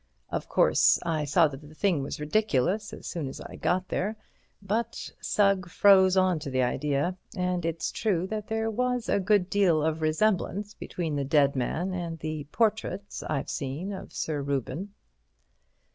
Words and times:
Of 0.31 0.49
course, 0.49 0.97
I 1.05 1.25
saw 1.25 1.47
that 1.47 1.61
the 1.61 1.75
thing 1.75 2.01
was 2.01 2.19
ridiculous 2.19 2.91
as 2.91 3.05
soon 3.05 3.27
as 3.27 3.39
I 3.39 3.55
got 3.55 3.89
there, 3.89 4.17
but 4.59 5.11
Sugg 5.21 5.69
froze 5.69 6.17
on 6.17 6.39
to 6.39 6.49
the 6.49 6.63
idea—and 6.63 7.65
it's 7.67 7.91
true 7.91 8.25
there 8.25 8.71
was 8.71 9.07
a 9.09 9.19
good 9.19 9.47
deal 9.47 9.83
of 9.83 10.01
resemblance 10.01 10.73
between 10.73 11.17
the 11.17 11.23
dead 11.23 11.55
man 11.55 11.93
and 11.93 12.17
the 12.17 12.45
portraits 12.45 13.21
I've 13.21 13.51
seen 13.51 13.93
of 13.93 14.11
Sir 14.11 14.41
Reuben." 14.41 14.95